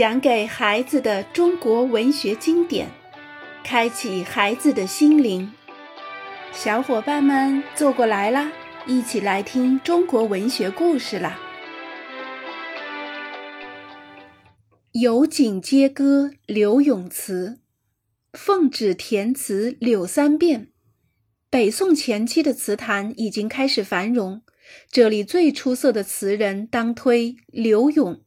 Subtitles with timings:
[0.00, 2.88] 讲给孩子的中国文学经典，
[3.62, 5.52] 开启孩子的心灵。
[6.54, 8.50] 小伙伴们坐过来啦，
[8.86, 11.38] 一起来听中国文学故事啦！
[14.92, 17.60] 有景皆歌柳永词，
[18.32, 20.68] 奉旨填词柳三变。
[21.50, 24.40] 北宋前期的词坛已经开始繁荣，
[24.90, 28.22] 这里最出色的词人当推柳永。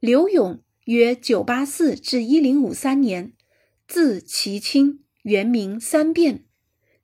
[0.00, 0.60] 柳永。
[0.86, 3.32] 约九八四至一零五三年，
[3.88, 6.44] 字其清，原名三变，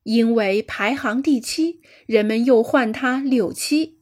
[0.05, 3.99] 因为排行第七，人们又唤他柳七。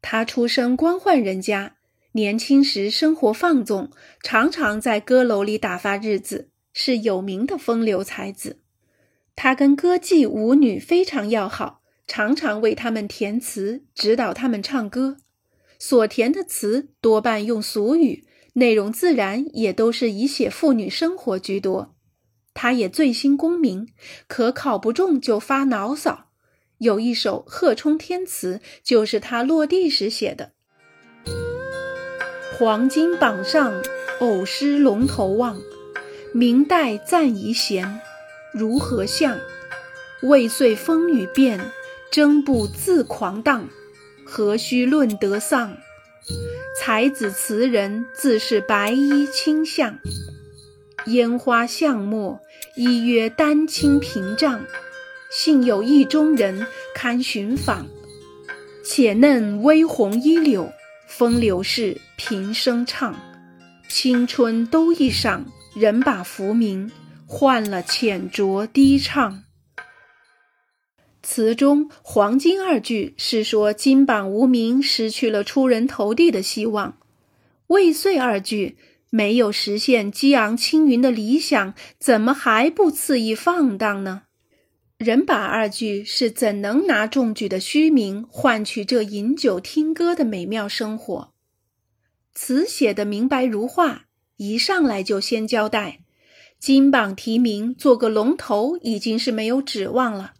[0.00, 1.78] 他出身官宦人家，
[2.12, 3.90] 年轻时生活放纵，
[4.22, 8.60] 常常在歌楼里打发日子，是有名的风流才子。
[9.34, 15.16] 他跟歌妓舞女非常要好，常常为他们填词，指导他们唱歌。
[15.76, 18.27] 所填的词多半用俗语。
[18.58, 21.94] 内容自然也都是以写妇女生活居多，
[22.52, 23.88] 他也醉心功名，
[24.26, 26.26] 可考不中就发牢骚。
[26.78, 30.52] 有一首《贺冲天词》就是他落地时写的
[32.58, 33.80] ：“黄金榜上
[34.18, 35.60] 偶失龙头望，
[36.32, 38.00] 明代赞遗贤，
[38.52, 39.38] 如何相？
[40.22, 41.60] 未遂风雨变，
[42.10, 43.68] 争不自狂荡，
[44.24, 45.76] 何须论得丧？”
[46.80, 49.98] 才子词人自是白衣卿相，
[51.06, 52.38] 烟花巷陌，
[52.76, 54.64] 依约丹青屏障。
[55.28, 57.84] 幸有意中人堪寻访，
[58.84, 60.72] 且嫩微红衣柳，
[61.08, 63.12] 风流事平生唱。
[63.88, 65.42] 青春都一晌，
[65.74, 66.92] 人把浮名
[67.26, 69.42] 换了浅酌低唱。
[71.22, 76.92] 词中“黄金”二句是说金榜无名，失去了出人头地的希望
[77.68, 78.76] ；“未遂”二句
[79.10, 84.22] 没有实现激昂青云的理想，怎么还不肆意放荡呢
[84.96, 91.32] ？“人把”二句是怎能拿中举的虚名换取这饮酒听歌的美妙生活？
[92.34, 96.00] 词写的明白如画，一上来就先交代，
[96.60, 100.34] 金榜题名做个龙头已经是没有指望了。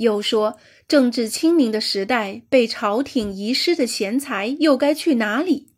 [0.00, 0.56] 又说，
[0.88, 5.74] 政治清明的时代，被朝廷遗失的贤才又该去哪里？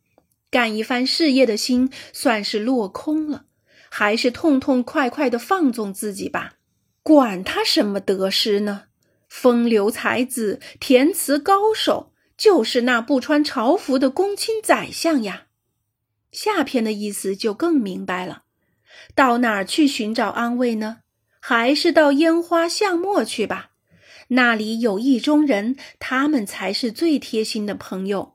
[0.49, 3.47] 干一番事业的心算是落空了，
[3.91, 6.55] 还是痛痛快快的放纵自己吧。
[7.03, 8.84] 管他什么得失呢？
[9.28, 15.47] 风流才子、填词高手，就是那不穿朝服的公卿宰相呀。
[16.31, 18.43] 下篇的意思就更明白了，
[19.16, 20.99] 到哪儿去寻找安慰呢？
[21.41, 23.71] 还是到烟花巷陌去吧。
[24.28, 28.34] 那里有意中人，他们才是最贴心的朋友。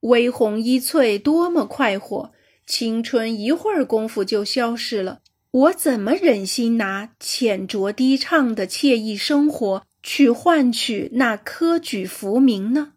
[0.00, 2.32] 微红衣翠，多么快活！
[2.66, 5.20] 青春一会儿功夫就消失了。
[5.50, 12.94] 我怎么忍心拿浅酌低唱的惬意生活去换取那科举浮名呢？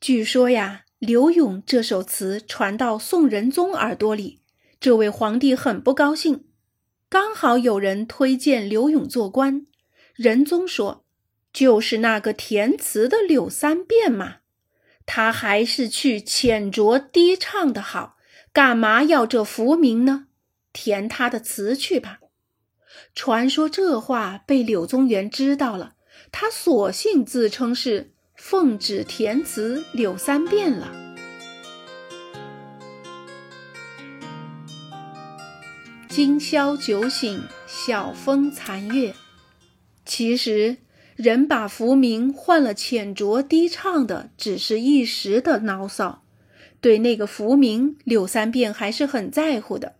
[0.00, 4.40] 据说呀，柳永这首词传到宋仁宗耳朵里，
[4.80, 6.44] 这位皇帝很不高兴。
[7.08, 9.66] 刚好有人推荐柳永做官，
[10.14, 11.01] 仁宗说。
[11.52, 14.36] 就是那个填词的柳三变嘛，
[15.04, 18.16] 他还是去浅酌低唱的好，
[18.54, 20.28] 干嘛要这浮名呢？
[20.72, 22.20] 填他的词去吧。
[23.14, 25.96] 传说这话被柳宗元知道了，
[26.30, 30.90] 他索性自称是奉旨填词柳三变了。
[36.08, 39.14] 今宵酒醒，晓风残月。
[40.06, 40.78] 其实。
[41.16, 46.24] 人把浮名换了浅酌低唱的，只是一时的牢骚。
[46.80, 49.96] 对那个浮名，柳三变还是很在乎的。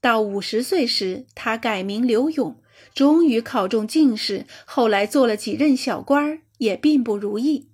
[0.00, 2.56] 到五十岁时，他改名柳永，
[2.94, 4.46] 终于考中进士。
[4.64, 7.68] 后来做了几任小官儿，也并不如意。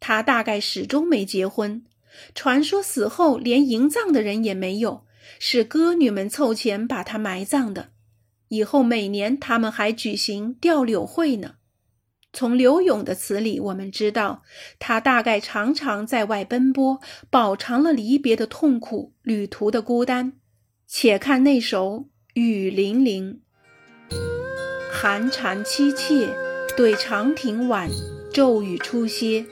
[0.00, 1.82] 他大概始终没结婚。
[2.34, 5.04] 传说死后连迎葬的人也没有，
[5.38, 7.90] 是歌女们凑钱把他埋葬的。
[8.48, 11.56] 以后每年他们还举行吊柳会呢。
[12.36, 14.42] 从柳永的词里，我们知道
[14.78, 17.00] 他大概常常在外奔波，
[17.30, 20.34] 饱尝了离别的痛苦、旅途的孤单。
[20.86, 21.88] 且看那首
[22.34, 23.40] 《雨霖铃》：
[24.92, 26.28] 寒蝉凄切，
[26.76, 27.88] 对长亭晚，
[28.30, 29.46] 骤雨初歇。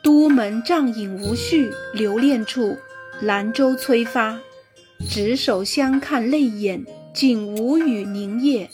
[0.00, 2.78] 都门帐饮无绪，留恋处，
[3.20, 4.38] 兰舟催发。
[5.10, 8.70] 执手相看泪眼，竟无语凝噎。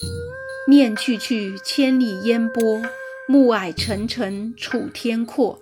[0.68, 2.82] 念去去，千里烟波。
[3.26, 5.58] 暮霭沉沉楚天阔，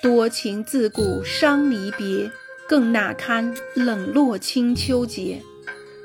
[0.00, 2.30] 多情自古伤离别。
[2.68, 5.42] 更哪堪冷落清秋节？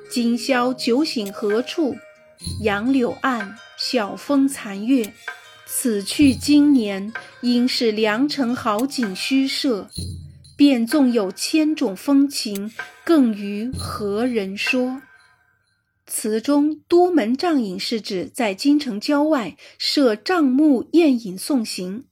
[0.10, 1.96] 今宵酒醒何处？
[2.62, 5.14] 杨柳岸，晓风残月。
[5.68, 9.88] 此去经年，应是良辰好景虚设。
[10.58, 12.72] 便纵有千种风情，
[13.04, 15.02] 更与何人说？
[16.18, 22.06] 词中都门帐饮是指在京城郊外设帐幕宴饮送行，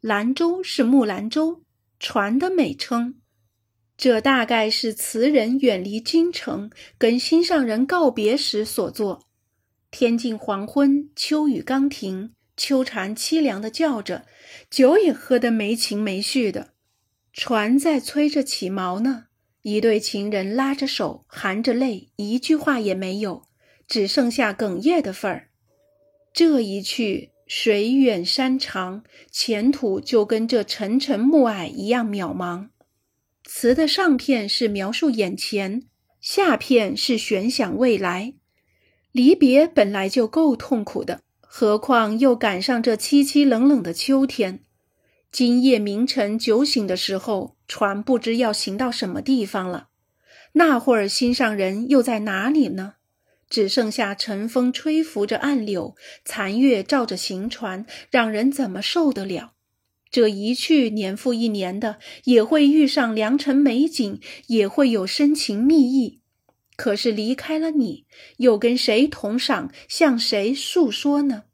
[0.00, 1.64] 兰舟是木兰舟
[1.98, 3.16] 船的美称。
[3.96, 9.26] 这大概是词人远离京城，跟心上人告别时所作。
[9.90, 14.24] 天近黄昏，秋雨刚停，秋蝉凄凉的叫着，
[14.70, 16.74] 酒也喝得没情没绪的。
[17.32, 19.24] 船在催着起锚呢，
[19.62, 23.47] 一对情人拉着手，含着泪，一句话也没有，
[23.88, 25.48] 只剩下哽咽的份儿。
[26.32, 32.68] 这一去，水远山长，前途就跟这沉沉暮霭一样渺茫。
[33.44, 35.84] 词的上片是描述眼前，
[36.20, 38.34] 下片是悬想未来。
[39.10, 44.60] 离别本来就够痛苦的，何况又赶上这凄凄冷冷的秋天。
[45.32, 49.88] 今夜明晨酒醒的时候，船不知要行到什么地方了。
[50.52, 52.94] 那会儿心上人又在哪里呢？
[53.48, 59.54] 只剩下晨风吹拂着岸柳，残月照着行船，让人怎么受得了？
[60.10, 66.20] 这一去年复一年的，也会遇上良辰美景，也会有深情蜜意。
[66.76, 68.06] 可是离开了你，
[68.38, 71.44] 又跟谁同赏，向谁诉说呢？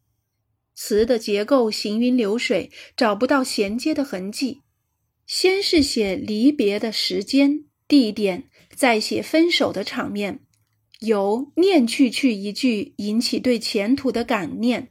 [0.74, 4.62] 词的结构行云流水，找不到衔接的痕迹。
[5.26, 10.40] 先是写离别的时间、地点，再写分手的场面，
[11.00, 14.90] 由“念去去”一句引起对前途的感念，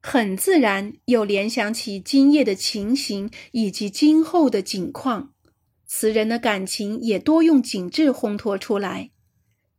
[0.00, 5.32] 很自然又联想起今夜的情形以及今后的景况。
[5.86, 9.10] 词人的感情也多用景致烘托出来。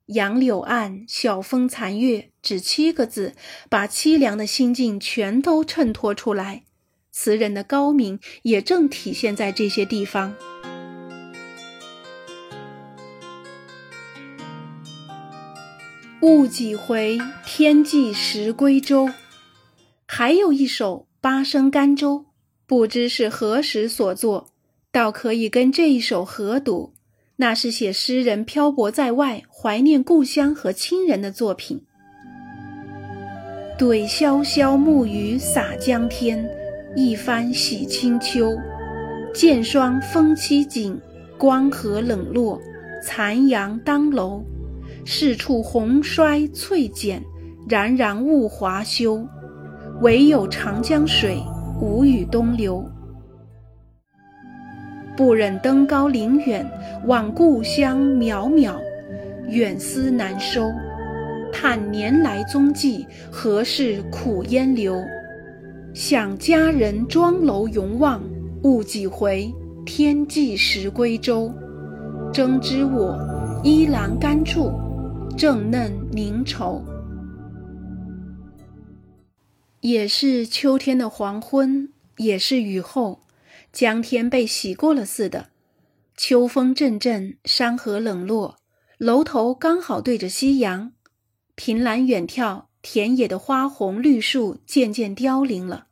[0.07, 3.33] 杨柳岸，晓风残月，只七个字，
[3.69, 6.63] 把凄凉的心境全都衬托出来。
[7.11, 10.35] 词人的高明也正体现在这些地方。
[16.25, 19.11] 雾几回，天际时归舟。
[20.07, 22.17] 还有一首《八声甘州》，
[22.65, 24.47] 不知是何时所作，
[24.91, 26.93] 倒可以跟这一首合读。
[27.35, 31.83] 那是写诗人漂泊在外，怀念故乡和亲人的作品。
[33.77, 36.43] 对潇潇暮雨洒江天，
[36.95, 38.57] 一番洗清秋。
[39.31, 40.99] 见霜风凄景，
[41.37, 42.59] 光和冷落，
[43.03, 44.43] 残阳当楼。
[45.07, 47.23] 是处红衰翠减，
[47.69, 49.23] 冉冉物华休。
[50.01, 51.37] 唯有长江水，
[51.79, 52.83] 无语东流。
[55.15, 56.69] 不忍登高临远，
[57.05, 58.75] 望故乡渺渺，
[59.47, 60.69] 远思难收。
[61.53, 64.99] 叹年来踪迹，何事苦烟流？
[65.93, 68.21] 想佳人庄楼永望，
[68.63, 69.49] 误几回，
[69.85, 71.53] 天际时归舟。
[72.33, 73.17] 争知我
[73.63, 74.73] 依栏杆处，
[75.37, 76.81] 正嫩凝愁。
[79.81, 83.21] 也是秋天的黄昏，也是雨后。
[83.73, 85.49] 江天被洗过了似的，
[86.15, 88.59] 秋风阵阵，山河冷落，
[88.97, 90.93] 楼头刚好对着夕阳，
[91.55, 95.87] 凭栏远眺，田野的花红绿树渐渐凋零了，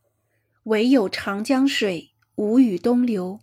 [0.63, 3.41] 唯有长江水无语东流，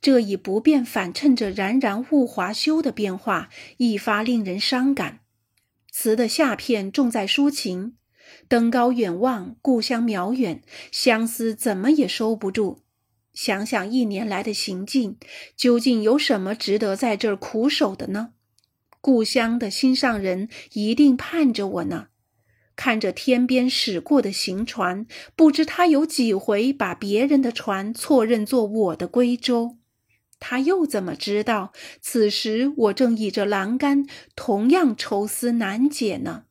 [0.00, 5.20] 这已不变反衬着冉冉物华休的变化，一发令人伤感。
[5.98, 7.94] 词的下片重在抒情，
[8.48, 10.62] 登高远望，故乡渺远，
[10.92, 12.82] 相思怎么也收不住。
[13.32, 15.16] 想想一年来的行进，
[15.56, 18.34] 究竟有什么值得在这儿苦守的呢？
[19.00, 22.08] 故乡的心上人一定盼着我呢。
[22.76, 29.78] 看着天边驶过的行船，不知他有几回把别人的船错认作我的归舟。
[30.48, 36.44] 他又怎么知道，此时我正倚着栏杆，同样愁思难解呢？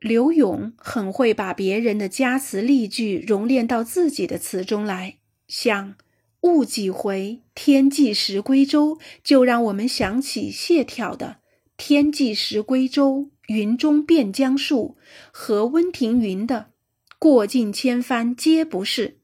[0.00, 5.18] 刘永很会把别人的佳词丽句熔炼到自己的词中来。
[5.46, 5.96] 像
[6.40, 11.40] “误几回，天际时归舟”，就让我们想起谢朓的
[11.76, 14.96] “天际时归舟，云中变江树”
[15.30, 16.70] 和温庭筠的
[17.20, 19.18] “过尽千帆皆不是”。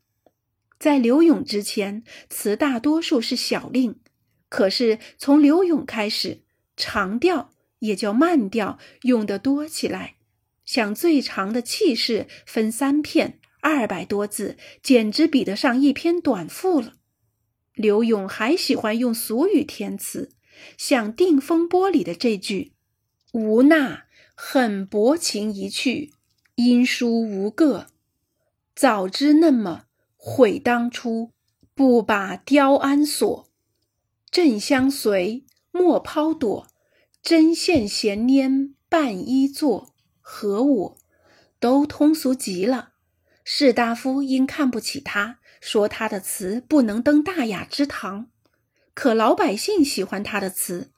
[0.78, 3.96] 在柳永之前，词大多数是小令，
[4.48, 6.42] 可是从柳永开始，
[6.76, 10.16] 长调也叫慢调用得多起来，
[10.64, 13.38] 像最长的气势分三片。
[13.60, 16.94] 二百多字，简直比得上一篇短赋了。
[17.74, 20.30] 刘永还喜欢用俗语填词，
[20.78, 22.74] 像《定风波》里的这句
[23.34, 24.04] ：“无那
[24.36, 26.12] 恨薄情一去，
[26.54, 27.88] 音书无个。
[28.76, 29.86] 早知那么
[30.28, 31.30] 悔当初，
[31.72, 33.48] 不把雕鞍锁。
[34.28, 36.66] 正相随，莫抛躲。
[37.22, 40.96] 针线闲拈伴衣坐，和我
[41.60, 42.94] 都通俗极了。”
[43.46, 48.26] 士大夫因看不起他，说他的词不能登大雅之堂。
[48.94, 50.90] 可老百姓喜欢他的词。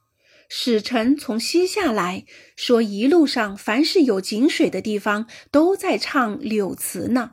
[0.49, 2.25] 使臣从西夏来
[2.57, 7.33] 说，一路上凡是有井水的地方，都在唱柳词呢。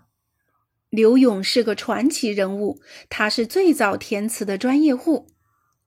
[0.95, 5.27] 柳永是个传奇人物，他是最早填词的专业户。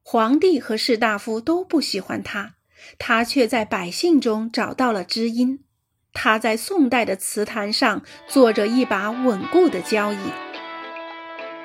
[0.02, 2.54] 皇帝和士大夫都不喜欢他，
[2.98, 5.64] 他却在百姓中找到了知音。
[6.12, 10.18] 他在宋代的词坛上做着一把稳固的交椅。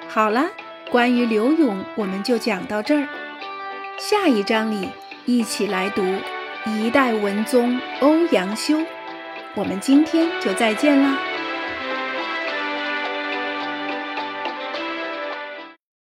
[0.07, 0.51] 好了，
[0.91, 3.07] 关于刘永，我们就讲到这儿。
[3.97, 4.89] 下一章里，
[5.25, 6.03] 一起来读
[6.65, 8.79] 一代文宗欧阳修。
[9.55, 11.33] 我们今天就再见啦。